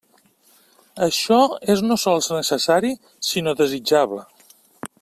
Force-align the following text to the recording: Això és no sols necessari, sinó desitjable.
Això 1.07 1.37
és 1.73 1.83
no 1.89 1.97
sols 2.05 2.31
necessari, 2.37 2.91
sinó 3.29 3.55
desitjable. 3.61 4.27